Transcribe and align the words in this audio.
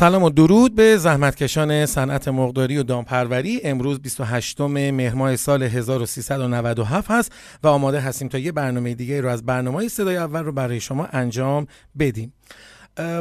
سلام 0.00 0.22
و 0.22 0.30
درود 0.30 0.74
به 0.74 0.96
زحمتکشان 0.96 1.86
صنعت 1.86 2.28
مقداری 2.28 2.78
و 2.78 2.82
دامپروری. 2.82 3.60
امروز 3.64 4.00
28 4.00 4.60
مهر 4.60 5.14
ماه 5.14 5.36
سال 5.36 5.62
1397 5.62 7.10
هست 7.10 7.32
و 7.62 7.68
آماده 7.68 8.00
هستیم 8.00 8.28
تا 8.28 8.38
یه 8.38 8.52
برنامه 8.52 8.94
دیگه 8.94 9.20
رو 9.20 9.28
از 9.28 9.46
برنامه 9.46 9.88
صدای 9.88 10.16
اول 10.16 10.44
رو 10.44 10.52
برای 10.52 10.80
شما 10.80 11.06
انجام 11.12 11.66
بدیم. 11.98 12.32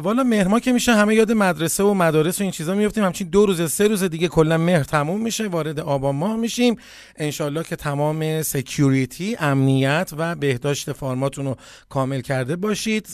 والا 0.03 0.23
مهر 0.23 0.47
ما 0.47 0.59
که 0.59 0.71
میشه 0.71 0.93
همه 0.93 1.15
یاد 1.15 1.31
مدرسه 1.31 1.83
و 1.83 1.93
مدارس 1.93 2.39
و 2.39 2.43
این 2.43 2.51
چیزا 2.51 2.75
میفتیم 2.75 3.03
همچین 3.03 3.27
دو 3.29 3.45
روز 3.45 3.71
سه 3.71 3.87
روز 3.87 4.03
دیگه 4.03 4.27
کلا 4.27 4.57
مهر 4.57 4.83
تموم 4.83 5.21
میشه. 5.21 5.47
وارد 5.47 5.79
آبان 5.79 6.15
ماه 6.15 6.35
میشیم. 6.35 6.75
انشالله 7.15 7.63
که 7.63 7.75
تمام 7.75 8.41
سکیوریتی 8.41 9.35
امنیت 9.39 10.11
و 10.17 10.35
بهداشت 10.35 10.91
فارماتون 10.91 11.45
رو 11.45 11.55
کامل 11.89 12.21
کرده 12.21 12.55
باشید. 12.55 13.07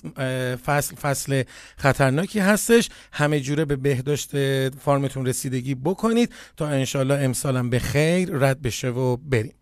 فصل 0.65 0.95
فصل 0.95 1.43
خطرناکی 1.77 2.39
هستش. 2.39 2.89
همه 3.11 3.39
جوره 3.39 3.65
به 3.65 3.75
بهداشت 3.75 4.29
فارمتون 4.69 5.25
رسیدگی 5.25 5.75
بکنید 5.75 6.31
تا 6.57 6.67
انشالله 6.67 7.15
امسالم 7.15 7.69
به 7.69 7.79
خیر 7.79 8.29
رد 8.31 8.61
بشه 8.61 8.89
و 8.89 9.17
بریم. 9.17 9.53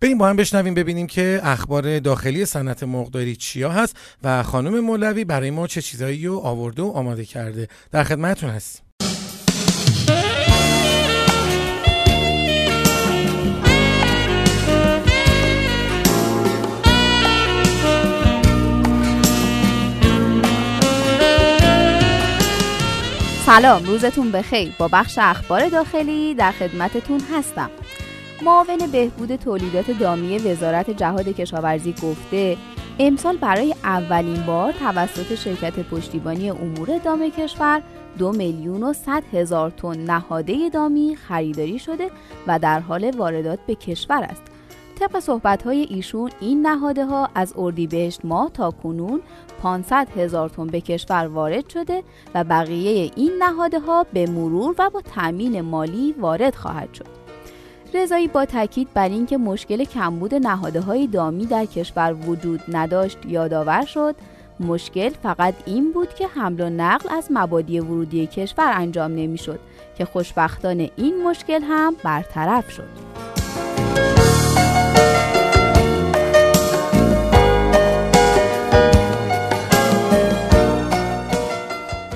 بریم 0.00 0.18
با 0.18 0.28
هم 0.28 0.36
بشنویم 0.36 0.74
ببینیم 0.74 1.06
که 1.06 1.40
اخبار 1.42 1.98
داخلی 1.98 2.44
صنعت 2.44 2.82
مرغداری 2.82 3.36
چیا 3.36 3.70
هست 3.70 3.96
و 4.22 4.42
خانم 4.42 4.80
مولوی 4.80 5.24
برای 5.24 5.50
ما 5.50 5.66
چه 5.66 5.82
چیزایی 5.82 6.26
رو 6.26 6.38
آورده 6.38 6.82
و 6.82 6.86
آماده 6.86 7.24
کرده. 7.24 7.68
در 7.92 8.04
خدمتتون 8.04 8.50
هستیم. 8.50 8.82
سلام 23.46 23.84
روزتون 23.84 24.32
بخیر. 24.32 24.72
با 24.78 24.88
بخش 24.88 25.18
اخبار 25.18 25.68
داخلی 25.68 26.34
در 26.34 26.52
خدمتتون 26.52 27.20
هستم. 27.32 27.70
معاون 28.42 28.86
بهبود 28.92 29.36
تولیدات 29.36 29.90
دامی 29.90 30.38
وزارت 30.38 30.90
جهاد 30.90 31.28
کشاورزی 31.28 31.92
گفته 31.92 32.56
امسال 32.98 33.36
برای 33.36 33.74
اولین 33.84 34.42
بار 34.42 34.72
توسط 34.72 35.34
شرکت 35.34 35.78
پشتیبانی 35.78 36.50
امور 36.50 36.98
دام 37.04 37.30
کشور 37.30 37.82
دو 38.18 38.32
میلیون 38.32 38.82
و 38.82 38.92
صد 38.92 39.22
هزار 39.32 39.70
تن 39.70 39.96
نهاده 39.96 40.68
دامی 40.68 41.16
خریداری 41.16 41.78
شده 41.78 42.10
و 42.46 42.58
در 42.58 42.80
حال 42.80 43.10
واردات 43.16 43.58
به 43.66 43.74
کشور 43.74 44.22
است. 44.22 44.42
طبق 45.00 45.20
صحبت 45.20 45.62
های 45.62 45.86
ایشون 45.90 46.30
این 46.40 46.66
نهاده 46.66 47.04
ها 47.04 47.28
از 47.34 47.54
اردیبهشت 47.56 48.24
ماه 48.24 48.50
تا 48.54 48.70
کنون 48.70 49.20
500 49.62 50.08
هزار 50.16 50.48
تن 50.48 50.66
به 50.66 50.80
کشور 50.80 51.26
وارد 51.26 51.68
شده 51.68 52.02
و 52.34 52.44
بقیه 52.44 53.10
این 53.16 53.32
نهاده 53.38 53.80
ها 53.80 54.06
به 54.12 54.26
مرور 54.26 54.74
و 54.78 54.90
با 54.90 55.00
تامین 55.00 55.60
مالی 55.60 56.14
وارد 56.18 56.54
خواهد 56.54 56.94
شد. 56.94 57.27
رضایی 57.94 58.28
با 58.28 58.44
تاکید 58.44 58.88
بر 58.94 59.08
اینکه 59.08 59.36
مشکل 59.36 59.84
کمبود 59.84 60.34
نهاده 60.34 60.80
های 60.80 61.06
دامی 61.06 61.46
در 61.46 61.64
کشور 61.64 62.12
وجود 62.26 62.60
نداشت 62.68 63.18
یادآور 63.26 63.84
شد 63.84 64.14
مشکل 64.60 65.08
فقط 65.08 65.54
این 65.66 65.92
بود 65.92 66.14
که 66.14 66.26
حمل 66.26 66.60
و 66.60 66.70
نقل 66.70 67.16
از 67.16 67.28
مبادی 67.30 67.80
ورودی 67.80 68.26
کشور 68.26 68.72
انجام 68.74 69.10
نمی‌شد 69.10 69.60
که 69.98 70.04
خوشبختانه 70.04 70.90
این 70.96 71.22
مشکل 71.24 71.62
هم 71.62 71.96
برطرف 72.04 72.70
شد. 72.70 72.88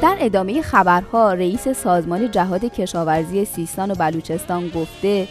در 0.02 0.16
ادامه 0.20 0.62
خبرها 0.62 1.32
رئیس 1.32 1.68
سازمان 1.68 2.30
جهاد 2.30 2.64
کشاورزی 2.64 3.44
سیستان 3.44 3.90
و 3.90 3.94
بلوچستان 3.94 4.68
گفته 4.68 5.28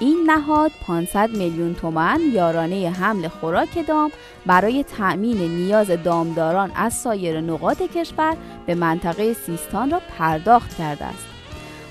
این 0.00 0.30
نهاد 0.30 0.70
500 0.86 1.30
میلیون 1.30 1.74
تومن 1.74 2.20
یارانه 2.32 2.90
حمل 2.90 3.28
خوراک 3.28 3.86
دام 3.86 4.10
برای 4.46 4.84
تأمین 4.84 5.38
نیاز 5.38 5.90
دامداران 5.90 6.72
از 6.76 6.94
سایر 6.94 7.40
نقاط 7.40 7.82
کشور 7.82 8.36
به 8.66 8.74
منطقه 8.74 9.32
سیستان 9.32 9.90
را 9.90 10.00
پرداخت 10.18 10.76
کرده 10.76 11.04
است. 11.04 11.26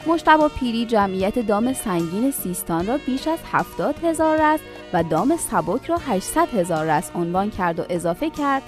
مشتبا 0.07 0.47
پیری 0.47 0.85
جمعیت 0.85 1.39
دام 1.39 1.73
سنگین 1.73 2.31
سیستان 2.31 2.87
را 2.87 2.97
بیش 2.97 3.27
از 3.27 3.39
70 3.51 3.95
هزار 4.03 4.37
رست 4.41 4.63
و 4.93 5.03
دام 5.03 5.37
سبک 5.37 5.85
را 5.85 5.97
800 5.97 6.47
هزار 6.53 6.85
رست 6.85 7.11
عنوان 7.15 7.49
کرد 7.51 7.79
و 7.79 7.83
اضافه 7.89 8.29
کرد 8.29 8.61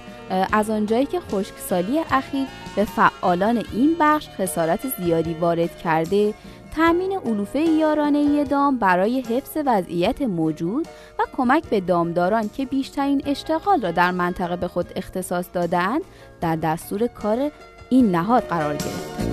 از 0.52 0.70
آنجایی 0.70 1.06
که 1.06 1.20
خشکسالی 1.20 1.98
اخیر 2.10 2.46
به 2.76 2.84
فعالان 2.84 3.64
این 3.72 3.96
بخش 4.00 4.28
خسارت 4.38 4.80
زیادی 4.98 5.34
وارد 5.34 5.78
کرده 5.78 6.34
تامین 6.76 7.12
علوفه 7.12 7.58
یارانه 7.58 8.44
دام 8.44 8.78
برای 8.78 9.20
حفظ 9.20 9.56
وضعیت 9.66 10.22
موجود 10.22 10.88
و 11.18 11.22
کمک 11.36 11.64
به 11.68 11.80
دامداران 11.80 12.48
که 12.48 12.66
بیشترین 12.66 13.22
اشتغال 13.26 13.82
را 13.82 13.90
در 13.90 14.10
منطقه 14.10 14.56
به 14.56 14.68
خود 14.68 14.92
اختصاص 14.96 15.46
دادند 15.52 16.02
در 16.40 16.56
دستور 16.56 17.06
کار 17.06 17.50
این 17.90 18.10
نهاد 18.10 18.42
قرار 18.42 18.74
گرفت. 18.76 19.26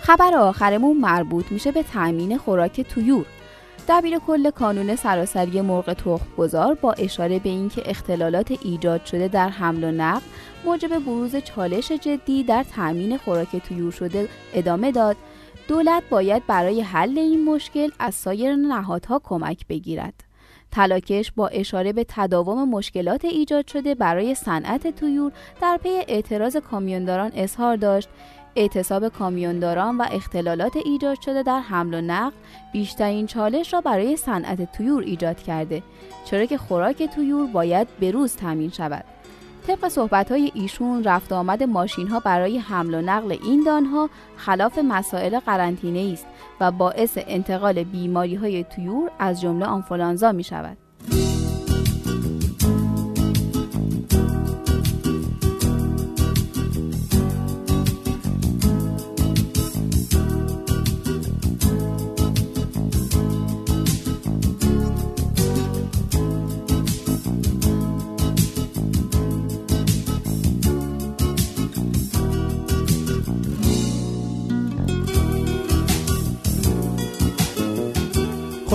خبر 0.00 0.34
آخرمون 0.34 0.96
مربوط 0.96 1.52
میشه 1.52 1.72
به 1.72 1.82
تأمین 1.82 2.38
خوراک 2.38 2.80
تویور 2.80 3.26
دبیر 3.88 4.18
کل 4.18 4.50
کانون 4.50 4.96
سراسری 4.96 5.60
مرغ 5.60 5.92
تخم 5.92 6.26
گذار 6.38 6.74
با 6.74 6.92
اشاره 6.92 7.38
به 7.38 7.48
اینکه 7.48 7.82
اختلالات 7.90 8.58
ایجاد 8.62 9.04
شده 9.04 9.28
در 9.28 9.48
حمل 9.48 9.84
و 9.84 9.92
نقل 9.92 10.22
موجب 10.64 10.98
بروز 10.98 11.36
چالش 11.36 11.92
جدی 11.92 12.44
در 12.44 12.62
تأمین 12.62 13.18
خوراک 13.18 13.56
تویور 13.56 13.92
شده 13.92 14.28
ادامه 14.54 14.92
داد. 14.92 15.16
دولت 15.68 16.02
باید 16.10 16.46
برای 16.46 16.80
حل 16.80 17.18
این 17.18 17.44
مشکل 17.44 17.90
از 17.98 18.14
سایر 18.14 18.56
نهادها 18.56 19.20
کمک 19.24 19.66
بگیرد. 19.66 20.14
تلاکش 20.72 21.32
با 21.32 21.48
اشاره 21.48 21.92
به 21.92 22.06
تداوم 22.08 22.68
مشکلات 22.68 23.24
ایجاد 23.24 23.66
شده 23.66 23.94
برای 23.94 24.34
صنعت 24.34 24.96
تویور 24.96 25.32
در 25.60 25.76
پی 25.82 25.88
اعتراض 25.88 26.56
کامیونداران 26.56 27.30
اظهار 27.34 27.76
داشت. 27.76 28.08
اعتصاب 28.56 29.08
کامیونداران 29.08 29.96
و 29.96 30.06
اختلالات 30.10 30.76
ایجاد 30.76 31.20
شده 31.20 31.42
در 31.42 31.60
حمل 31.60 31.94
و 31.94 32.00
نقل 32.00 32.36
بیشترین 32.72 33.26
چالش 33.26 33.72
را 33.72 33.80
برای 33.80 34.16
صنعت 34.16 34.72
تویور 34.72 35.02
ایجاد 35.02 35.42
کرده 35.42 35.82
چرا 36.24 36.44
که 36.44 36.58
خوراک 36.58 37.02
تویور 37.02 37.46
باید 37.46 37.88
به 38.00 38.10
روز 38.10 38.36
تامین 38.36 38.70
شود 38.70 39.04
طبق 39.66 39.88
صحبت 39.88 40.30
های 40.30 40.50
ایشون 40.54 41.04
رفت 41.04 41.32
آمد 41.32 41.62
ماشین 41.62 42.08
ها 42.08 42.20
برای 42.20 42.58
حمل 42.58 42.94
و 42.94 43.00
نقل 43.00 43.32
این 43.32 43.64
دانها 43.64 44.10
خلاف 44.36 44.78
مسائل 44.78 45.40
قرنطینه 45.40 46.12
است 46.12 46.26
و 46.60 46.70
باعث 46.70 47.18
انتقال 47.26 47.84
بیماری 47.84 48.34
های 48.34 48.64
تویور 48.64 49.10
از 49.18 49.40
جمله 49.40 49.66
آنفولانزا 49.66 50.32
می 50.32 50.44
شود. 50.44 50.81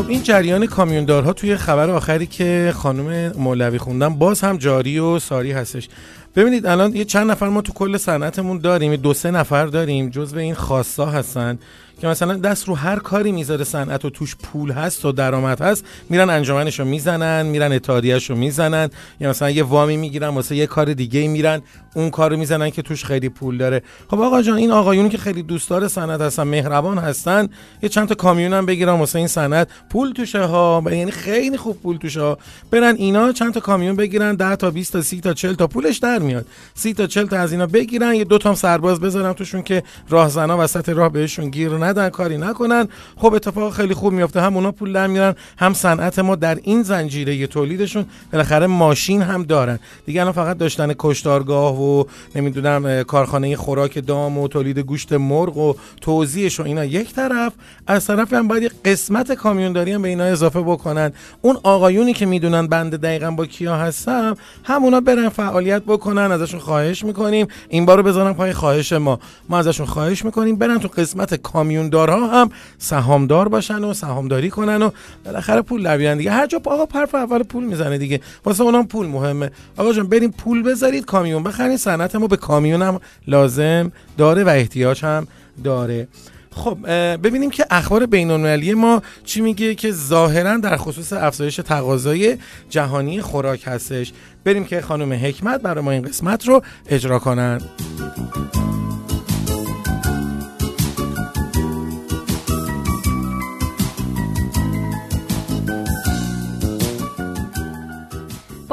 این 0.10 0.24
جریان 0.24 0.66
کامیوندارها 0.66 1.34
توی 1.34 1.58
خبر 1.58 1.90
آخری 1.90 2.28
که 2.28 2.74
خانم 2.76 3.32
مولوی 3.38 3.78
خوندن 3.78 4.16
باز 4.16 4.42
هم 4.42 4.58
جاری 4.58 5.00
و 5.00 5.20
ساری 5.20 5.52
هستش. 5.52 5.90
ببینید 6.36 6.66
الان 6.66 6.96
یه 6.96 7.06
چند 7.06 7.32
نفر 7.32 7.50
ما 7.50 7.62
تو 7.62 7.74
کل 7.74 7.98
صنعتمون 7.98 8.58
داریم 8.58 8.96
دو 8.96 9.14
سه 9.14 9.32
نفر 9.32 9.66
داریم 9.66 10.10
جزو 10.10 10.38
این 10.38 10.54
خاصا 10.54 11.06
هستن. 11.06 11.60
که 12.02 12.08
مثلا 12.08 12.34
دست 12.34 12.68
رو 12.68 12.76
هر 12.76 13.00
کاری 13.00 13.32
می‌ذاره 13.32 13.64
صنعت 13.64 14.06
و 14.06 14.10
توش 14.10 14.36
پول 14.36 14.72
هست 14.72 15.06
و 15.06 15.12
درآمد 15.12 15.62
هست 15.62 15.86
میرن 16.10 16.30
انجمنشو 16.30 16.86
می‌زنن 16.86 17.46
میرن 17.46 17.72
اتحادیهشو 17.72 18.36
می‌زنن. 18.36 18.90
یا 19.20 19.30
مثلا 19.30 19.50
یه 19.50 19.64
وامی 19.64 19.98
می‌گیرن 19.98 20.28
واسه 20.28 20.56
یه 20.56 20.66
کار 20.68 20.94
دیگه 20.94 21.28
میرن 21.28 21.62
اون 21.96 22.10
کارو 22.10 22.38
می‌زنن 22.38 22.70
که 22.70 22.82
توش 22.82 23.06
خیلی 23.06 23.30
پول 23.30 23.58
داره. 23.58 23.82
خب 24.08 24.22
آقا 24.22 24.42
جان 24.42 24.58
این 24.58 24.72
آقایونی 24.72 25.10
که 25.10 25.18
خیلی 25.18 25.44
دوستدار 25.44 25.88
صنعت 25.88 26.22
هستن 26.22 26.44
مهربان 26.44 26.98
هستن 26.98 27.50
یه 27.82 27.90
چند 27.90 28.08
تا 28.08 28.16
کامیون 28.16 28.54
هم 28.54 28.66
بگیرن 28.66 28.94
واسه 28.94 29.20
این 29.20 29.28
صنعت. 29.28 29.68
پول 29.90 30.12
توشه 30.12 30.42
ها 30.42 30.84
یعنی 30.86 31.12
خیلی 31.12 31.58
خوب 31.58 31.82
پول 31.82 31.98
توشه 31.98 32.22
ها. 32.22 32.38
برن 32.72 32.96
اینا 32.96 33.32
چند 33.32 33.54
تا 33.54 33.60
کامیون 33.60 33.96
بگیرن 33.96 34.36
10 34.36 34.56
تا 34.56 34.72
20 34.72 34.94
تا 34.94 35.02
30 35.02 35.22
تا 35.22 35.34
40 35.34 35.54
تا 35.54 35.68
پولش 35.68 35.98
در 35.98 36.20
میاد. 36.20 36.46
30 36.74 36.94
تا 36.94 37.08
40 37.08 37.28
تا 37.28 37.38
از 37.38 37.52
اینا 37.52 37.66
بگیرن 37.66 38.14
یه 38.14 38.24
دو 38.24 38.38
تا 38.38 38.56
سرباز 38.56 39.00
بذارن 39.00 39.34
توشون 39.34 39.62
که 39.62 39.84
راهزنا 40.10 40.58
وسط 40.58 40.90
راه 40.90 41.10
بهشون 41.10 41.50
گیر 41.50 41.78
ندن 41.88 42.10
کاری 42.10 42.38
نکنن. 42.38 42.88
خب 43.18 43.34
اتفاق 43.34 43.74
خیلی 43.74 43.94
خوب 43.94 44.14
میفته 44.14 44.42
هم 44.42 44.56
اونا 44.56 44.72
پول 44.72 44.94
در 44.94 45.08
میارن 45.08 45.36
هم 45.58 45.74
صنعت 45.74 46.20
ما 46.20 46.36
در 46.36 46.58
این 46.64 46.84
زنجیره 46.84 47.48
تولیدشون. 47.48 48.06
بالاخره 48.32 48.68
ماشین 48.68 49.22
هم 49.22 49.44
دارن. 49.44 49.80
دیگه 50.06 50.22
الان 50.22 50.34
فقط 50.34 50.58
داشتن 50.58 50.94
کشتارگاه 51.00 51.82
و 51.82 52.04
نمی‌دونم 52.36 53.04
کارخانه 53.04 53.56
خوراک 53.56 54.06
دام 54.08 54.38
و 54.38 54.48
تولید 54.48 54.80
گوشت 54.80 55.14
مرغ 55.14 55.58
و 55.58 55.74
توزیعش 56.02 56.60
و 56.60 56.64
اینا. 56.64 56.86
یک 56.86 57.14
طرف 57.14 57.54
از 57.88 58.06
طرف 58.06 58.34
هم 58.34 58.48
باید 58.48 58.72
قسمت 58.86 59.34
کامیونداری 59.34 59.92
هم 59.92 60.02
به 60.02 60.10
اینا 60.10 60.24
اضافه 60.24 60.62
بکنن. 60.62 61.12
اون 61.42 61.58
آقایونی 61.64 62.14
که 62.14 62.26
می‌دونن 62.26 62.68
بنده 62.68 62.98
دقیقا 62.98 63.32
با 63.32 63.46
کیا 63.46 63.76
هستم 63.76 64.38
همونا 64.64 65.02
برن 65.02 65.30
فعالیت 65.30 65.84
بکنن 65.84 66.32
ازشون 66.32 66.60
خواهش 66.60 67.04
می‌کنیم. 67.04 67.48
این 67.70 67.86
بارو 67.86 68.04
بزنم 68.04 68.34
پای 68.34 68.54
خواهش 68.54 68.94
ما. 68.94 69.20
ما 69.50 69.60
ازشون 69.60 69.86
خواهش 69.86 70.26
می‌کنیم. 70.26 70.56
برن 70.56 70.80
تو 70.80 70.88
قسمت 70.88 71.36
کامیوندارها 71.78 72.42
هم 72.42 72.50
سهامدار 72.78 73.48
باشن 73.48 73.84
و 73.84 73.94
سهامداری 73.94 74.50
کنن 74.50 74.82
و 74.82 74.90
بالاخره 75.26 75.62
پول 75.62 75.98
بیارن 75.98 76.18
دیگه. 76.18 76.32
هر 76.32 76.48
جا 76.48 76.62
آقا 76.66 76.86
پرف 76.86 77.16
اول 77.16 77.44
پول 77.44 77.64
می‌زنه 77.64 77.98
دیگه. 77.98 78.22
واسه 78.46 78.64
اونم 78.64 78.88
پول 78.88 79.08
مهمه. 79.08 79.52
آقا 79.78 79.94
جان 79.94 80.08
بریم 80.08 80.32
پول 80.32 80.64
بذارید 80.64 81.06
کامیون 81.06 81.44
بخرید 81.44 81.78
صنعت 81.78 82.16
ما 82.16 82.28
به 82.28 82.38
کامیون 82.38 82.82
هم 82.82 83.00
لازم 83.28 83.92
داره 84.18 84.44
و 84.44 84.50
احتیاج 84.50 85.06
هم 85.06 85.28
داره. 85.64 86.08
خب 86.52 86.78
ببینیم 87.18 87.50
که 87.50 87.66
اخبار 87.72 88.06
بین 88.06 88.74
ما 88.74 89.02
چی 89.26 89.42
میگه 89.42 89.76
که 89.76 89.92
ظاهرا 89.92 90.58
در 90.58 90.78
خصوص 90.78 91.14
افزایش 91.14 91.56
تقاضای 91.56 92.38
جهانی 92.70 93.22
خوراک 93.22 93.64
هستش. 93.66 94.14
بریم 94.44 94.64
که 94.64 94.82
خانم 94.82 95.14
حکمت 95.14 95.62
برای 95.62 95.84
ما 95.84 95.92
این 95.92 96.02
قسمت 96.02 96.48
رو 96.48 96.62
اجرا 96.90 97.20
کنن. 97.20 97.62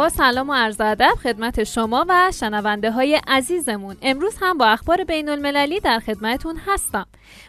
سلام 0.08 0.50
و 0.50 0.54
عرض 0.54 0.80
ادب 0.80 1.14
خدمت 1.22 1.64
شما 1.64 2.06
و 2.08 2.32
شنونده 2.34 2.90
های 2.90 3.20
عزیزمون. 3.26 3.96
امروز 4.02 4.36
هم 4.40 4.58
با 4.58 4.66
اخبار 4.66 5.04
بین 5.04 5.28
المللی 5.28 5.80
در 5.80 5.98
خدمتون 5.98 6.56
هستم. 6.66 7.06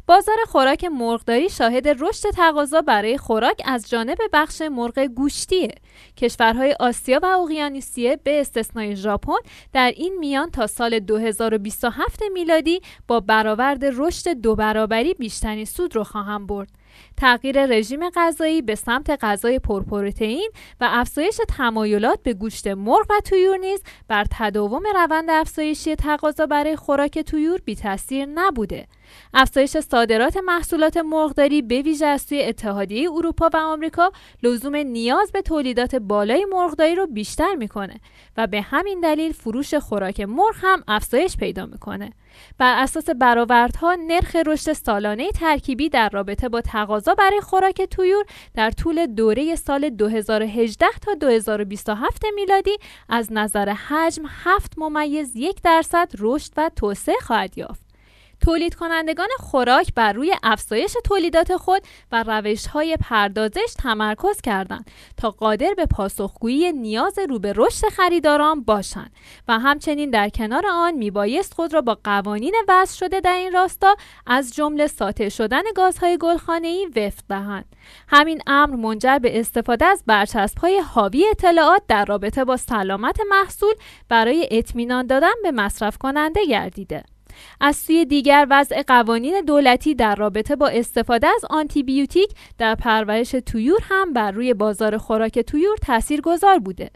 بازار 0.07 0.35
خوراک 0.47 0.85
مرغداری 0.85 1.49
شاهد 1.49 1.87
رشد 1.87 2.29
تقاضا 2.29 2.81
برای 2.81 3.17
خوراک 3.17 3.61
از 3.65 3.89
جانب 3.89 4.17
بخش 4.33 4.61
مرغ 4.61 4.99
گوشتیه. 4.99 5.75
کشورهای 6.17 6.75
آسیا 6.79 7.19
و 7.23 7.25
اقیانوسیه 7.25 8.19
به 8.23 8.41
استثنای 8.41 8.95
ژاپن 8.95 9.39
در 9.73 9.93
این 9.95 10.17
میان 10.19 10.51
تا 10.51 10.67
سال 10.67 10.99
2027 10.99 12.23
میلادی 12.33 12.81
با 13.07 13.19
برآورد 13.19 13.85
رشد 13.85 14.29
دو 14.29 14.55
برابری 14.55 15.13
بیشترین 15.13 15.65
سود 15.65 15.95
رو 15.95 16.03
خواهم 16.03 16.47
برد. 16.47 16.84
تغییر 17.17 17.65
رژیم 17.65 18.09
غذایی 18.09 18.61
به 18.61 18.75
سمت 18.75 19.09
غذای 19.21 19.59
پرپروتئین 19.59 20.51
و 20.81 20.87
افزایش 20.91 21.39
تمایلات 21.49 22.23
به 22.23 22.33
گوشت 22.33 22.67
مرغ 22.67 23.05
و 23.09 23.19
تویور 23.19 23.57
نیز 23.57 23.83
بر 24.07 24.25
تداوم 24.31 24.83
روند 24.95 25.29
افزایشی 25.29 25.95
تقاضا 25.95 26.45
برای 26.45 26.75
خوراک 26.75 27.19
تویور 27.19 27.59
بی 27.65 27.75
تاثیر 27.75 28.25
نبوده. 28.25 28.87
افزایش 29.33 29.77
صادرات 29.77 30.37
محصولات 30.37 30.97
مرغداری 30.97 31.61
به 31.61 31.81
ویژه 31.81 32.05
از 32.05 32.21
سوی 32.21 32.43
اتحادیه 32.43 33.11
اروپا 33.11 33.49
و 33.53 33.57
آمریکا 33.57 34.11
لزوم 34.43 34.75
نیاز 34.75 35.31
به 35.31 35.41
تولیدات 35.41 35.95
بالای 35.95 36.45
مرغداری 36.51 36.95
رو 36.95 37.07
بیشتر 37.07 37.55
می‌کنه 37.55 37.99
و 38.37 38.47
به 38.47 38.61
همین 38.61 38.99
دلیل 38.99 39.31
فروش 39.31 39.73
خوراک 39.73 40.19
مرغ 40.19 40.55
هم 40.55 40.83
افزایش 40.87 41.37
پیدا 41.37 41.65
می‌کنه 41.65 42.11
بر 42.57 42.83
اساس 42.83 43.09
برآوردها 43.09 43.95
نرخ 44.07 44.35
رشد 44.35 44.73
سالانه 44.73 45.31
ترکیبی 45.31 45.89
در 45.89 46.09
رابطه 46.09 46.49
با 46.49 46.61
تقاضا 46.61 47.15
برای 47.15 47.41
خوراک 47.41 47.81
تویور 47.81 48.25
در 48.53 48.71
طول 48.71 49.05
دوره 49.05 49.55
سال 49.55 49.89
2018 49.89 50.85
تا 51.01 51.13
2027 51.13 52.23
میلادی 52.35 52.77
از 53.09 53.27
نظر 53.31 53.69
حجم 53.69 54.23
7 54.43 54.73
ممیز 54.77 55.35
یک 55.35 55.61
درصد 55.61 56.11
رشد 56.19 56.51
و 56.57 56.71
توسعه 56.75 57.15
خواهد 57.21 57.57
یافت. 57.57 57.84
تولید 58.41 58.75
کنندگان 58.75 59.27
خوراک 59.39 59.93
بر 59.95 60.13
روی 60.13 60.33
افزایش 60.43 60.97
تولیدات 61.03 61.57
خود 61.57 61.81
و 62.11 62.23
روش 62.23 62.67
های 62.67 62.97
پردازش 62.97 63.73
تمرکز 63.77 64.41
کردند 64.41 64.91
تا 65.17 65.31
قادر 65.31 65.73
به 65.73 65.85
پاسخگویی 65.85 66.71
نیاز 66.71 67.19
رو 67.29 67.39
به 67.39 67.53
رشد 67.55 67.87
خریداران 67.87 68.63
باشند 68.63 69.11
و 69.47 69.59
همچنین 69.59 70.09
در 70.09 70.29
کنار 70.29 70.65
آن 70.67 70.93
میبایست 70.93 71.53
خود 71.53 71.73
را 71.73 71.81
با 71.81 71.97
قوانین 72.03 72.55
وضع 72.67 72.97
شده 72.97 73.19
در 73.19 73.33
این 73.33 73.51
راستا 73.51 73.95
از 74.27 74.55
جمله 74.55 74.87
ساطع 74.87 75.29
شدن 75.29 75.63
گازهای 75.75 76.17
گلخانه‌ای 76.17 76.85
وفق 76.85 77.23
دهند. 77.29 77.65
همین 78.07 78.41
امر 78.47 78.75
منجر 78.75 79.19
به 79.19 79.39
استفاده 79.39 79.85
از 79.85 80.03
برچسب‌های 80.07 80.79
حاوی 80.79 81.25
اطلاعات 81.31 81.81
در 81.87 82.05
رابطه 82.05 82.45
با 82.45 82.57
سلامت 82.57 83.19
محصول 83.29 83.73
برای 84.09 84.47
اطمینان 84.51 85.07
دادن 85.07 85.33
به 85.43 85.51
مصرف 85.51 85.97
کننده 85.97 86.45
گردیده. 86.45 87.03
از 87.61 87.75
سوی 87.75 88.05
دیگر 88.05 88.47
وضع 88.49 88.81
قوانین 88.87 89.41
دولتی 89.41 89.95
در 89.95 90.15
رابطه 90.15 90.55
با 90.55 90.67
استفاده 90.67 91.27
از 91.27 91.45
آنتیبیوتیک 91.49 92.29
در 92.57 92.75
پرورش 92.75 93.31
تویور 93.31 93.79
هم 93.83 94.13
بر 94.13 94.31
روی 94.31 94.53
بازار 94.53 94.97
خوراک 94.97 95.39
تویور 95.39 95.77
گذار 96.23 96.59
بوده. 96.59 96.89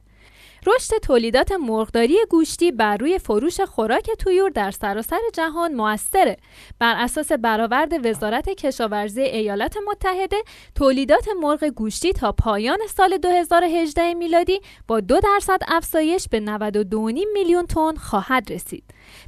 رشد 0.68 0.98
تولیدات 0.98 1.52
مرغداری 1.52 2.18
گوشتی 2.30 2.72
بر 2.72 2.98
روی 2.98 3.20
فروش 3.20 3.62
خوراک 3.62 4.12
تویور 4.12 4.50
در 4.50 4.72
سراسر 4.72 5.20
جهان 5.34 5.74
موثره 5.74 6.38
بر 6.80 6.96
اساس 6.98 7.32
برآورد 7.32 8.06
وزارت 8.06 8.50
کشاورزی 8.50 9.22
ایالات 9.22 9.76
متحده 9.88 10.38
تولیدات 10.76 11.28
مرغ 11.42 11.64
گوشتی 11.64 12.14
تا 12.14 12.32
پایان 12.32 12.80
سال 12.88 13.18
2018 13.18 14.14
میلادی 14.14 14.60
با 14.88 15.00
دو 15.00 15.20
درصد 15.20 15.60
افزایش 15.68 16.28
به 16.28 16.40
92.5 16.40 16.96
میلیون 17.34 17.66
تن 17.66 17.96
خواهد 17.96 18.52
رسید 18.52 18.84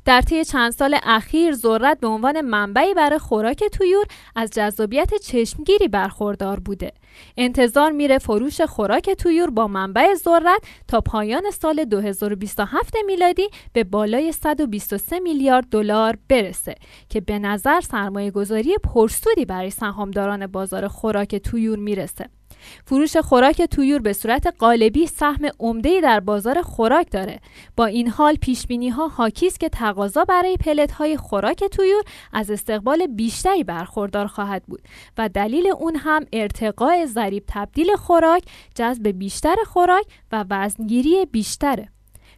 در 0.06 0.22
طی 0.22 0.46
چند 0.46 0.72
سال 0.72 0.98
اخیر 1.04 1.54
ذرت 1.54 2.00
به 2.00 2.08
عنوان 2.08 2.42
منبعی 2.42 2.94
برای 2.94 3.20
خوراک 3.20 3.64
تویور 3.64 4.06
از 4.36 4.50
جذابیت 4.50 5.14
چشمگیری 5.14 5.88
برخوردار 5.88 6.60
بوده. 6.60 6.92
انتظار 7.38 7.92
میره 7.92 8.18
فروش 8.18 8.62
خوراک 8.62 9.10
تویور 9.10 9.50
با 9.50 9.68
منبع 9.68 10.14
ذرت 10.16 10.62
تا 10.88 11.02
پایان 11.02 11.52
سال 11.52 11.86
2027 11.86 12.96
میلادی 13.06 13.50
به 13.74 13.84
بالای 13.84 14.32
123 14.32 15.20
میلیارد 15.20 15.66
دلار 15.72 16.18
برسه 16.30 16.76
که 17.10 17.22
به 17.22 17.40
نظر 17.40 17.82
سرمایه 17.82 18.32
گذاری 18.32 18.76
پرسودی 18.84 19.46
برای 19.46 19.70
سهامداران 19.70 20.48
بازار 20.48 20.88
خوراک 20.88 21.36
تویور 21.36 21.80
می‌رسه. 21.80 22.41
فروش 22.86 23.18
خوراک 23.18 23.62
تویور 23.62 24.00
به 24.00 24.14
صورت 24.14 24.48
قالبی 24.60 25.08
سهم 25.08 25.50
عمده‌ای 25.60 26.02
در 26.02 26.20
بازار 26.20 26.62
خوراک 26.62 27.12
داره. 27.12 27.40
با 27.76 27.86
این 27.86 28.08
حال 28.08 28.36
پیش 28.36 28.66
ها 28.96 29.08
حاکی 29.08 29.48
است 29.48 29.60
که 29.60 29.70
تقاضا 29.70 30.26
برای 30.26 30.58
پلت 30.58 30.92
های 30.92 31.18
خوراک 31.18 31.64
تویور 31.64 32.04
از 32.34 32.52
استقبال 32.52 33.08
بیشتری 33.08 33.64
برخوردار 33.64 34.28
خواهد 34.28 34.64
بود 34.68 34.82
و 35.18 35.30
دلیل 35.30 35.68
اون 35.68 35.96
هم 35.96 36.26
ارتقاء 36.34 37.06
ضریب 37.06 37.44
تبدیل 37.48 37.96
خوراک 37.96 38.44
جذب 38.76 39.08
بیشتر 39.08 39.56
خوراک 39.68 40.06
و 40.32 40.46
وزنگیری 40.50 41.26
بیشتره. 41.32 41.90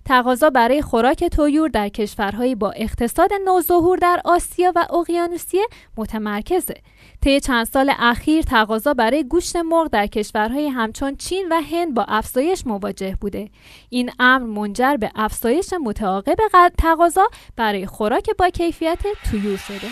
تقاضا 0.05 0.49
برای 0.49 0.81
خوراک 0.81 1.23
تویور 1.23 1.69
در 1.69 1.89
کشورهایی 1.89 2.55
با 2.55 2.71
اقتصاد 2.71 3.29
نوظهور 3.45 3.97
در 3.97 4.21
آسیا 4.25 4.71
و 4.75 4.87
اقیانوسیه 4.93 5.67
متمرکزه. 5.97 6.73
طی 7.23 7.39
چند 7.39 7.65
سال 7.65 7.93
اخیر 7.99 8.41
تقاضا 8.41 8.93
برای 8.93 9.23
گوشت 9.23 9.55
مرغ 9.55 9.87
در 9.87 10.07
کشورهای 10.07 10.67
همچون 10.67 11.15
چین 11.15 11.47
و 11.51 11.61
هند 11.61 11.93
با 11.93 12.05
افزایش 12.07 12.67
مواجه 12.67 13.17
بوده. 13.21 13.49
این 13.89 14.11
امر 14.19 14.45
منجر 14.45 14.97
به 14.97 15.11
افزایش 15.15 15.73
متعاقب 15.73 16.37
تقاضا 16.77 17.27
برای 17.55 17.85
خوراک 17.85 18.29
با 18.39 18.49
کیفیت 18.49 18.99
تویور 19.31 19.57
شده. 19.57 19.87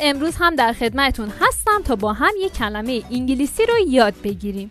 امروز 0.00 0.36
هم 0.36 0.54
در 0.54 0.72
خدمتون 0.72 1.28
هستم 1.40 1.82
تا 1.84 1.96
با 1.96 2.12
هم 2.12 2.30
یک 2.40 2.52
کلمه 2.52 3.02
انگلیسی 3.10 3.66
رو 3.66 3.74
یاد 3.88 4.14
بگیریم. 4.24 4.70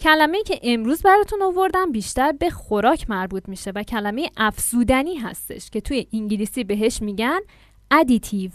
کلمه 0.00 0.42
که 0.42 0.60
امروز 0.62 1.02
براتون 1.02 1.42
آوردم 1.42 1.92
بیشتر 1.92 2.32
به 2.32 2.50
خوراک 2.50 3.10
مربوط 3.10 3.48
میشه 3.48 3.72
و 3.74 3.82
کلمه 3.82 4.30
افزودنی 4.36 5.14
هستش 5.14 5.70
که 5.70 5.80
توی 5.80 6.06
انگلیسی 6.12 6.64
بهش 6.64 7.02
میگن 7.02 7.40
ادیتیو 7.90 8.50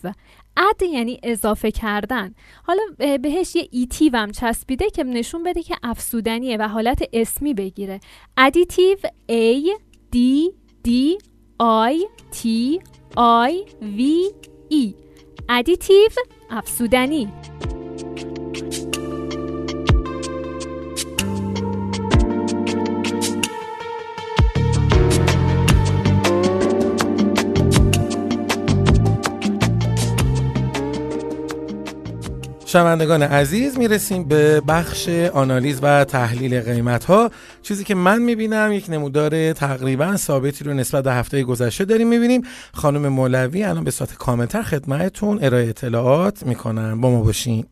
اد 0.58 0.84
یعنی 0.84 1.20
اضافه 1.24 1.72
کردن. 1.72 2.36
حالا 2.64 2.82
بهش 3.22 3.56
یه 3.56 3.68
itive 3.72 4.16
هم 4.16 4.32
چسبیده 4.32 4.90
که 4.90 5.04
نشون 5.04 5.44
بده 5.44 5.64
که 5.64 5.76
افزودنیه 5.84 6.58
و 6.58 6.68
حالت 6.68 7.04
اسمی 7.14 7.54
بگیره. 7.54 8.00
additive 8.38 8.98
A 9.32 9.68
D 10.16 10.18
D 10.88 10.90
I 11.62 11.96
T 12.32 12.48
I 13.18 13.54
V 13.82 14.02
E. 14.74 15.11
additive 15.54 16.10
افزودنی 16.50 17.28
شنوندگان 32.72 33.24
عزیز 33.24 33.78
می‌رسیم 33.78 34.24
به 34.24 34.62
بخش 34.62 35.10
آنالیز 35.34 35.80
و 35.84 36.04
تحلیل 36.04 36.62
قیمت 36.62 37.06
ها 37.06 37.32
چیزی 37.62 37.84
که 37.84 37.96
من 37.96 38.22
می‌بینم 38.22 38.72
یک 38.72 38.86
نمودار 38.90 39.54
تقریبا 39.54 40.18
ثابتی 40.18 40.64
رو 40.64 40.74
نسبت 40.74 41.04
به 41.04 41.14
هفته 41.14 41.44
گذشته 41.44 41.86
داریم 41.86 42.08
می‌بینیم. 42.08 42.42
خانم 42.74 43.08
مولوی 43.08 43.64
الان 43.64 43.84
به 43.84 43.92
صورت 43.92 44.16
کاملتر 44.16 44.62
خدمتتون 44.62 45.40
ارائه 45.44 45.70
اطلاعات 45.70 46.46
می‌کنن 46.46 47.02
با 47.02 47.10
ما 47.10 47.22
باشین. 47.22 47.66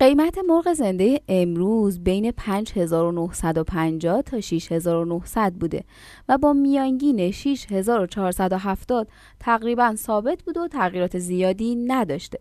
قیمت 0.00 0.38
مرغ 0.48 0.72
زنده 0.72 1.20
امروز 1.28 2.00
بین 2.00 2.30
5950 2.30 4.22
تا 4.22 4.40
6900 4.40 5.52
بوده 5.52 5.84
و 6.28 6.38
با 6.38 6.52
میانگین 6.52 7.30
6470 7.30 9.08
تقریبا 9.40 9.94
ثابت 9.96 10.42
بوده 10.42 10.60
و 10.60 10.68
تغییرات 10.68 11.18
زیادی 11.18 11.76
نداشته. 11.76 12.38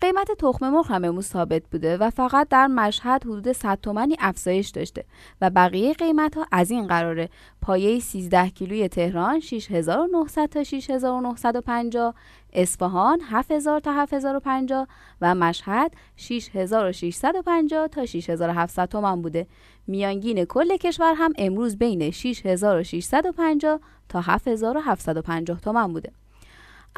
قیمت 0.00 0.30
تخم 0.38 0.70
مرغ 0.70 0.86
هم 0.90 1.04
امروز 1.04 1.26
ثابت 1.26 1.62
بوده 1.70 1.96
و 1.96 2.10
فقط 2.10 2.48
در 2.48 2.66
مشهد 2.66 3.24
حدود 3.24 3.52
100 3.52 3.78
تومانی 3.82 4.16
افزایش 4.20 4.68
داشته 4.68 5.04
و 5.40 5.50
بقیه 5.50 5.92
قیمت 5.92 6.36
ها 6.36 6.46
از 6.52 6.70
این 6.70 6.86
قراره. 6.86 7.28
پایه 7.62 8.00
13 8.00 8.48
کیلوی 8.48 8.88
تهران 8.88 9.40
6900 9.40 10.46
تا 10.46 10.62
6950 10.62 12.14
اصفهان 12.52 13.20
7000 13.30 13.80
تا 13.80 13.92
7050 13.92 14.88
و 15.20 15.34
مشهد 15.34 15.92
6650 16.16 17.88
تا 17.88 18.06
6700 18.06 18.88
تومان 18.88 19.22
بوده. 19.22 19.46
میانگین 19.86 20.44
کل 20.44 20.76
کشور 20.76 21.14
هم 21.16 21.32
امروز 21.38 21.76
بین 21.76 22.10
6650 22.10 23.80
تا 24.08 24.20
7750 24.20 25.60
تومان 25.60 25.92
بوده. 25.92 26.12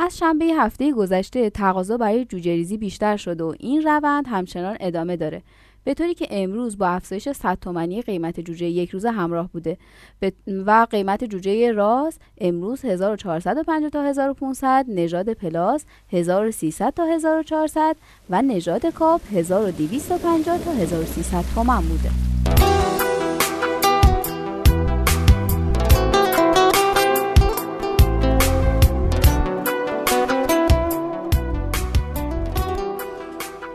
از 0.01 0.19
شنبه 0.19 0.45
هفته 0.45 0.93
گذشته 0.93 1.51
تقاضا 1.51 1.97
برای 1.97 2.25
جوجه 2.25 2.55
ریزی 2.55 2.77
بیشتر 2.77 3.17
شده 3.17 3.45
و 3.45 3.55
این 3.59 3.83
روند 3.83 4.27
همچنان 4.29 4.77
ادامه 4.81 5.17
داره. 5.17 5.43
به 5.85 5.95
طوری 5.95 6.15
که 6.15 6.27
امروز 6.31 6.79
با 6.79 6.87
افزایش 6.87 7.29
100 7.29 7.59
تومانی 7.61 8.03
قیمت 8.03 8.41
جوجه 8.41 8.67
یک 8.67 8.91
روزه 8.91 9.11
همراه 9.11 9.49
بوده. 9.49 9.77
و 10.67 10.87
قیمت 10.91 11.25
جوجه 11.25 11.73
راز 11.73 12.19
امروز 12.39 12.85
1450 12.85 13.91
تا 13.91 14.03
1500 14.03 14.87
نژاد 14.89 15.33
پلاس 15.33 15.85
1300 16.13 16.91
تا 16.91 17.05
1400 17.05 17.97
و 18.31 18.43
نژاد 18.43 18.87
کاپ 18.87 19.21
1250 19.33 20.59
تا 20.59 20.73
1300 20.73 21.45
تومن 21.55 21.81
بوده. 21.81 22.11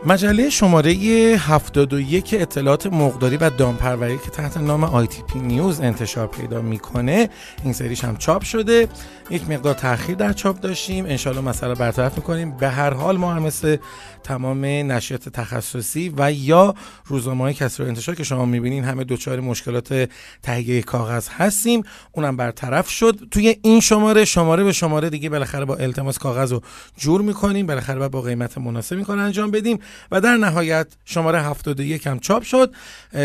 مجله 0.06 0.50
شماره 0.50 0.92
71 0.92 2.34
اطلاعات 2.38 2.86
مقداری 2.86 3.36
و 3.36 3.50
دامپروری 3.50 4.18
که 4.18 4.30
تحت 4.30 4.56
نام 4.56 5.06
ITP 5.06 5.36
نیوز 5.36 5.80
انتشار 5.80 6.26
پیدا 6.26 6.62
می‌کنه. 6.62 7.30
این 7.64 7.72
سریش 7.72 8.04
هم 8.04 8.16
چاپ 8.16 8.42
شده. 8.42 8.88
یک 9.30 9.50
مقدار 9.50 9.74
تاخیر 9.74 10.14
در 10.14 10.32
چاپ 10.32 10.60
داشتیم. 10.60 11.06
انشالله 11.06 11.40
مسئله 11.40 11.74
برطرف 11.74 12.16
می‌کنیم. 12.16 12.56
به 12.56 12.68
هر 12.68 12.94
حال 12.94 13.16
ما 13.16 13.34
هم 13.34 13.42
مثل 13.42 13.76
تمام 14.22 14.64
نشریات 14.64 15.28
تخصصی 15.28 16.14
و 16.16 16.32
یا 16.32 16.74
روزنامه 17.06 17.44
های 17.44 17.54
کسر 17.54 17.82
انتشار 17.82 18.14
که 18.14 18.24
شما 18.24 18.44
می‌بینین 18.44 18.84
همه 18.84 19.04
دچار 19.04 19.40
مشکلات 19.40 20.10
تهیه 20.42 20.82
کاغذ 20.82 21.28
هستیم. 21.28 21.82
اونم 22.12 22.36
برطرف 22.36 22.90
شد. 22.90 23.18
توی 23.30 23.56
این 23.62 23.80
شماره 23.80 24.24
شماره 24.24 24.64
به 24.64 24.72
شماره 24.72 25.10
دیگه 25.10 25.28
بالاخره 25.28 25.64
با 25.64 25.76
التماس 25.76 26.18
کاغذ 26.18 26.52
رو 26.52 26.62
جور 26.96 27.22
می‌کنیم. 27.22 27.66
بالاخره 27.66 28.08
با 28.08 28.20
قیمت 28.20 28.58
مناسب 28.58 28.96
می‌کنه 28.96 29.22
انجام 29.22 29.50
بدیم. 29.50 29.78
و 30.10 30.20
در 30.20 30.36
نهایت 30.36 30.86
شماره 31.04 31.42
71 31.42 32.06
هم 32.06 32.18
چاپ 32.18 32.42
شد. 32.42 32.74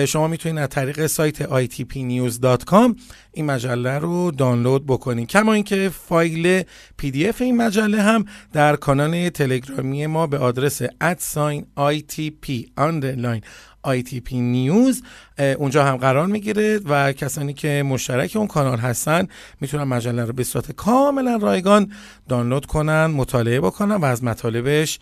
شما 0.08 0.28
می‌تونید 0.28 0.58
از 0.58 0.70
طریق 0.70 1.08
سایت 1.08 1.44
itpnews.com 1.44 3.00
این 3.32 3.46
مجله 3.46 4.00
رو 4.00 4.32
دانلود 4.32 4.86
بکنید. 4.86 5.28
کما 5.28 5.54
اینکه 5.54 5.92
فایل 6.08 6.64
PDF 6.98 7.42
این 7.42 7.58
مجله 7.58 8.02
هم 8.02 8.26
در 8.54 8.76
کانال 8.76 9.30
تلگرامی 9.30 10.08
ما 10.08 10.28
به 10.28 10.38
آدرس 10.38 10.84
ITP 10.84 12.66
underline 12.80 13.42
ITP 13.88 14.34
news 14.34 15.04
اونجا 15.58 15.86
هم 15.86 15.98
قرار 15.98 16.26
می‌گیره 16.28 16.80
و 16.86 17.14
کسانی 17.14 17.54
که 17.54 17.84
مشترک 17.86 18.32
اون 18.36 18.48
کانال 18.48 18.78
هستن 18.78 19.28
می‌تونن 19.62 19.84
مجله 19.84 20.26
رو 20.26 20.34
به 20.34 20.44
صورت 20.44 20.72
کاملا 20.72 21.36
رایگان 21.36 21.92
دانلود 22.30 22.66
کنن 22.66 23.06
مطالعه 23.06 23.60
بکنن 23.62 23.96
و 23.96 24.06
از 24.06 24.24
مطالبش 24.24 25.00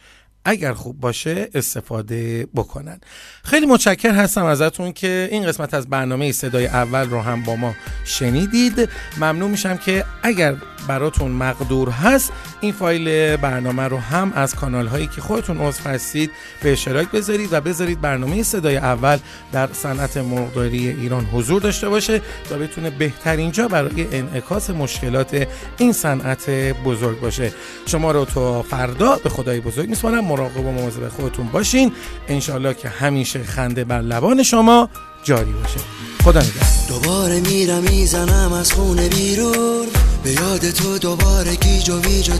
اگر 0.47 0.73
خوب 0.73 0.99
باشه 0.99 1.49
استفاده 1.53 2.47
بکنن. 2.55 2.99
خیلی 3.43 3.65
متشکر 3.65 4.11
هستم 4.11 4.45
ازتون 4.45 4.93
که 4.93 5.29
این 5.31 5.45
قسمت 5.45 5.73
از 5.73 5.87
برنامه 5.87 6.31
صدای 6.31 6.67
اول 6.67 7.09
رو 7.09 7.21
هم 7.21 7.43
با 7.43 7.55
ما 7.55 7.75
شنیدید. 8.05 8.89
ممنون 9.17 9.51
میشم 9.51 9.77
که 9.77 10.05
اگر 10.23 10.55
براتون 10.87 11.31
مقدور 11.31 11.89
هست 11.89 12.31
این 12.61 12.71
فایل 12.71 13.37
برنامه 13.37 13.83
رو 13.83 13.97
هم 13.97 14.33
از 14.35 14.55
کانال 14.55 14.87
هایی 14.87 15.07
که 15.07 15.21
خودتون 15.21 15.57
عضو 15.57 15.89
هستید 15.89 16.31
به 16.63 16.71
اشتراک 16.71 17.11
بذارید 17.11 17.53
و 17.53 17.61
بذارید 17.61 18.01
برنامه 18.01 18.43
صدای 18.43 18.77
اول 18.77 19.17
در 19.51 19.69
صنعت 19.73 20.17
مرغداری 20.17 20.89
ایران 20.89 21.25
حضور 21.25 21.61
داشته 21.61 21.89
باشه 21.89 22.21
و 22.51 22.57
بتونه 22.57 22.89
بهترین 22.89 23.51
جا 23.51 23.67
برای 23.67 24.17
انعکاس 24.17 24.69
مشکلات 24.69 25.47
این 25.77 25.93
صنعت 25.93 26.49
بزرگ 26.85 27.19
باشه. 27.19 27.51
شما 27.85 28.11
رو 28.11 28.25
تا 28.25 28.61
فردا 28.61 29.15
به 29.23 29.29
خدای 29.29 29.59
بزرگ 29.59 29.89
میسپارم. 29.89 30.25
مراقب 30.37 30.65
و 30.65 30.71
مواظب 30.71 31.09
خودتون 31.09 31.47
باشین. 31.47 31.91
انشالله 32.27 32.73
که 32.73 32.89
همیشه 32.89 33.43
خنده 33.43 33.83
بر 33.83 34.01
لبان 34.01 34.43
شما 34.43 34.89
جاری 35.23 35.51
باشه. 35.51 35.79
خدا 36.23 36.39
نگهدار. 36.39 36.67
دوباره 36.89 37.39
میرم 37.39 37.83
می‌زنم 37.83 38.53
از 38.53 38.71
خونه 38.71 39.09
بیرون. 39.09 39.87
به 40.23 40.31
یاد 40.31 40.71
تو 40.71 40.97
دوباره 40.97 41.55
گیج 41.55 41.89
و 41.89 42.01
ویج 42.01 42.29
و 42.29 42.33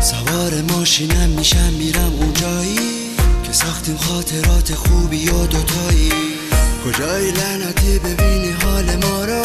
سوار 0.00 0.52
ماشینم 0.68 1.28
میشم 1.28 1.72
میرم 1.78 2.12
اونجایی 2.20 2.78
که 3.44 3.52
ساختیم 3.52 3.96
خاطرات 3.96 4.74
خوبی 4.74 5.28
و 5.28 5.46
دوتایی. 5.46 6.12
کجایی 6.84 7.30
لعنتی 7.30 7.98
ببینی 7.98 8.50
حال 8.64 8.84
ما 8.84 9.24
رو 9.24 9.42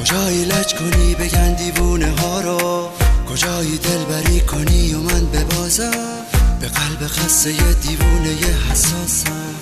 کجایی 0.00 0.44
لج 0.44 0.74
کنی 0.74 1.14
بگن 1.14 1.54
دیوونه 1.54 2.10
ها 2.20 2.40
رو 2.40 2.88
کجایی 3.30 3.78
دلبری 3.78 4.40
کنی 4.40 4.94
و 4.94 4.98
من 4.98 5.26
ببازم؟ 5.26 6.35
به 6.66 6.72
قلب 6.72 7.06
خسته 7.06 7.52
دیوونه 7.72 8.36
حساسم 8.70 9.54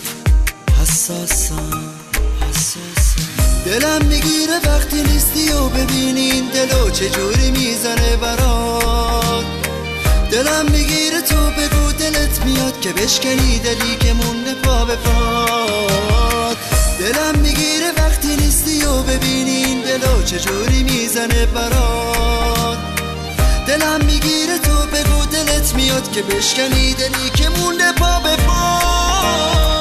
حساسم 0.81 1.93
حساسم. 2.41 3.29
دلم 3.67 4.05
می‌گیره 4.05 4.59
وقتی 4.65 5.03
نیستی 5.03 5.49
و 5.49 5.69
ببینی 5.69 6.21
این 6.21 6.45
دلو 6.49 6.91
چجوری 6.91 7.51
می‌زنه 7.51 8.17
برات. 8.17 9.45
دلم 10.31 10.67
می‌گیره 10.71 11.21
تو 11.21 11.37
بگو 11.37 11.93
دلت 11.93 12.45
میاد 12.45 12.81
که 12.81 12.93
بشکنی 12.93 13.59
دلی 13.59 13.97
که 14.01 14.13
مونده 14.13 14.55
پا 14.55 14.85
به 14.85 14.97
پات 14.97 16.57
دلم 17.01 17.39
می‌گیره 17.41 17.93
وقتی 17.97 18.37
نیستی 18.37 18.85
و 18.85 19.03
ببینی 19.03 19.51
این 19.51 19.81
دلو 19.81 20.23
چجوری 20.23 20.83
می‌زنه 20.83 21.47
برات. 21.47 22.34
دلم 23.67 24.05
می‌گیره 24.05 24.59
تو 24.59 24.87
بگو 24.87 25.27
دلت 25.27 25.75
میاد 25.75 26.13
که 26.13 26.23
بشکنی 26.23 26.95
دلی 26.95 27.31
که 27.37 27.49
مونده 27.49 27.93
پا 27.93 28.21
به 28.21 28.37
پا 28.37 29.74